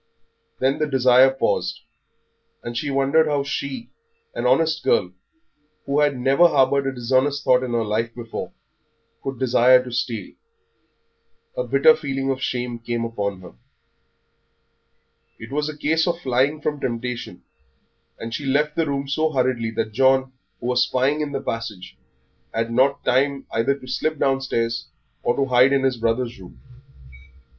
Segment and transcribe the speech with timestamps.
[0.57, 1.81] Then the desire paused,
[2.63, 3.91] and she wondered how she,
[4.33, 5.11] an honest girl,
[5.85, 8.51] who had never harboured a dishonest thought in her life before,
[9.21, 10.33] could desire to steal;
[11.55, 13.53] a bitter feeling of shame came upon her.
[15.37, 17.43] It was a case of flying from temptation,
[18.17, 21.95] and she left the room so hurriedly that John, who was spying in the passage,
[22.55, 24.87] had not time either to slip downstairs
[25.21, 26.59] or to hide in his brother's room.